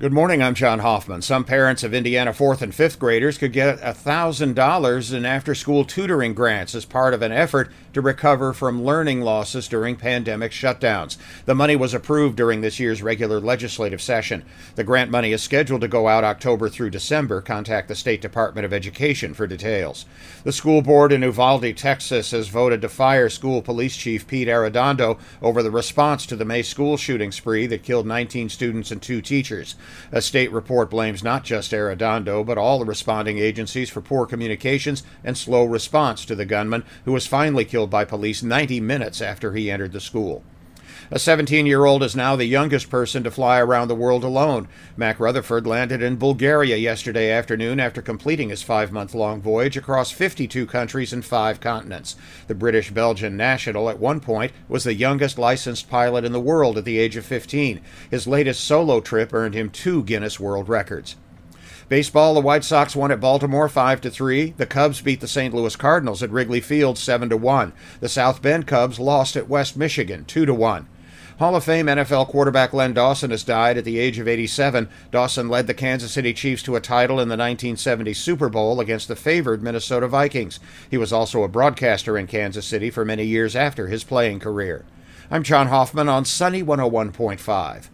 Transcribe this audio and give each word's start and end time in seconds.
Good 0.00 0.12
morning, 0.12 0.40
I'm 0.40 0.54
John 0.54 0.78
Hoffman. 0.78 1.22
Some 1.22 1.42
parents 1.42 1.82
of 1.82 1.92
Indiana 1.92 2.32
fourth 2.32 2.62
and 2.62 2.72
fifth 2.72 3.00
graders 3.00 3.36
could 3.36 3.52
get 3.52 3.80
$1,000 3.80 5.12
in 5.12 5.24
after 5.24 5.56
school 5.56 5.84
tutoring 5.84 6.34
grants 6.34 6.76
as 6.76 6.84
part 6.84 7.14
of 7.14 7.22
an 7.22 7.32
effort 7.32 7.68
to 7.94 8.00
recover 8.00 8.52
from 8.52 8.84
learning 8.84 9.22
losses 9.22 9.66
during 9.66 9.96
pandemic 9.96 10.52
shutdowns. 10.52 11.16
The 11.46 11.56
money 11.56 11.74
was 11.74 11.94
approved 11.94 12.36
during 12.36 12.60
this 12.60 12.78
year's 12.78 13.02
regular 13.02 13.40
legislative 13.40 14.00
session. 14.00 14.44
The 14.76 14.84
grant 14.84 15.10
money 15.10 15.32
is 15.32 15.42
scheduled 15.42 15.80
to 15.80 15.88
go 15.88 16.06
out 16.06 16.22
October 16.22 16.68
through 16.68 16.90
December. 16.90 17.40
Contact 17.40 17.88
the 17.88 17.96
State 17.96 18.20
Department 18.20 18.64
of 18.64 18.72
Education 18.72 19.34
for 19.34 19.48
details. 19.48 20.06
The 20.44 20.52
school 20.52 20.80
board 20.80 21.10
in 21.10 21.22
Uvalde, 21.22 21.76
Texas 21.76 22.30
has 22.30 22.46
voted 22.46 22.82
to 22.82 22.88
fire 22.88 23.28
school 23.28 23.62
police 23.62 23.96
chief 23.96 24.28
Pete 24.28 24.46
Arredondo 24.46 25.18
over 25.42 25.60
the 25.60 25.72
response 25.72 26.24
to 26.26 26.36
the 26.36 26.44
May 26.44 26.62
school 26.62 26.96
shooting 26.96 27.32
spree 27.32 27.66
that 27.66 27.82
killed 27.82 28.06
19 28.06 28.48
students 28.48 28.92
and 28.92 29.02
two 29.02 29.20
teachers. 29.20 29.74
A 30.12 30.20
state 30.20 30.52
report 30.52 30.90
blames 30.90 31.24
not 31.24 31.44
just 31.44 31.72
Arredondo, 31.72 32.44
but 32.44 32.58
all 32.58 32.78
the 32.78 32.84
responding 32.84 33.38
agencies 33.38 33.88
for 33.88 34.00
poor 34.00 34.26
communications 34.26 35.02
and 35.24 35.36
slow 35.36 35.64
response 35.64 36.24
to 36.26 36.34
the 36.34 36.44
gunman, 36.44 36.84
who 37.04 37.12
was 37.12 37.26
finally 37.26 37.64
killed 37.64 37.90
by 37.90 38.04
police 38.04 38.42
90 38.42 38.80
minutes 38.80 39.20
after 39.20 39.54
he 39.54 39.70
entered 39.70 39.92
the 39.92 40.00
school. 40.00 40.42
A 41.10 41.18
17 41.18 41.66
year 41.66 41.84
old 41.84 42.02
is 42.02 42.16
now 42.16 42.36
the 42.36 42.44
youngest 42.44 42.90
person 42.90 43.24
to 43.24 43.30
fly 43.30 43.58
around 43.58 43.88
the 43.88 43.94
world 43.94 44.24
alone. 44.24 44.68
Mack 44.96 45.18
Rutherford 45.20 45.66
landed 45.66 46.02
in 46.02 46.16
Bulgaria 46.16 46.76
yesterday 46.76 47.30
afternoon 47.30 47.80
after 47.80 48.02
completing 48.02 48.48
his 48.48 48.62
five 48.62 48.92
month 48.92 49.14
long 49.14 49.40
voyage 49.40 49.76
across 49.76 50.10
52 50.10 50.66
countries 50.66 51.12
and 51.12 51.24
five 51.24 51.60
continents. 51.60 52.16
The 52.46 52.54
British 52.54 52.90
Belgian 52.90 53.36
national 53.36 53.88
at 53.88 53.98
one 53.98 54.20
point 54.20 54.52
was 54.68 54.84
the 54.84 54.94
youngest 54.94 55.38
licensed 55.38 55.88
pilot 55.88 56.24
in 56.24 56.32
the 56.32 56.40
world 56.40 56.78
at 56.78 56.84
the 56.84 56.98
age 56.98 57.16
of 57.16 57.24
15. 57.24 57.80
His 58.10 58.26
latest 58.26 58.64
solo 58.64 59.00
trip 59.00 59.32
earned 59.32 59.54
him 59.54 59.70
two 59.70 60.02
Guinness 60.02 60.40
World 60.40 60.68
Records. 60.68 61.16
Baseball, 61.88 62.34
the 62.34 62.40
White 62.40 62.64
Sox 62.64 62.94
won 62.94 63.10
at 63.10 63.20
Baltimore 63.20 63.68
5 63.68 64.00
to 64.02 64.10
3. 64.10 64.54
The 64.56 64.66
Cubs 64.66 65.00
beat 65.00 65.20
the 65.20 65.28
St. 65.28 65.54
Louis 65.54 65.76
Cardinals 65.76 66.22
at 66.22 66.30
Wrigley 66.30 66.60
Field 66.60 66.98
7 66.98 67.28
to 67.28 67.36
1. 67.36 67.72
The 68.00 68.08
South 68.08 68.42
Bend 68.42 68.66
Cubs 68.66 68.98
lost 68.98 69.36
at 69.36 69.48
West 69.48 69.76
Michigan 69.76 70.24
2 70.24 70.46
to 70.46 70.54
1. 70.54 70.88
Hall 71.38 71.54
of 71.54 71.62
Fame 71.62 71.86
NFL 71.86 72.26
quarterback 72.26 72.72
Len 72.72 72.92
Dawson 72.92 73.30
has 73.30 73.44
died 73.44 73.78
at 73.78 73.84
the 73.84 74.00
age 74.00 74.18
of 74.18 74.26
87. 74.26 74.88
Dawson 75.12 75.48
led 75.48 75.68
the 75.68 75.74
Kansas 75.74 76.10
City 76.10 76.32
Chiefs 76.32 76.64
to 76.64 76.74
a 76.74 76.80
title 76.80 77.20
in 77.20 77.28
the 77.28 77.36
1970 77.36 78.12
Super 78.12 78.48
Bowl 78.48 78.80
against 78.80 79.06
the 79.06 79.14
favored 79.14 79.62
Minnesota 79.62 80.08
Vikings. 80.08 80.58
He 80.90 80.96
was 80.96 81.12
also 81.12 81.44
a 81.44 81.48
broadcaster 81.48 82.18
in 82.18 82.26
Kansas 82.26 82.66
City 82.66 82.90
for 82.90 83.04
many 83.04 83.24
years 83.24 83.54
after 83.54 83.86
his 83.86 84.02
playing 84.02 84.40
career. 84.40 84.84
I'm 85.30 85.44
John 85.44 85.68
Hoffman 85.68 86.08
on 86.08 86.24
Sunny 86.24 86.62
101.5. 86.64 87.88